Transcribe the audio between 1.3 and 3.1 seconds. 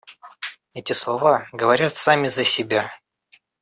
говорят сами за себя.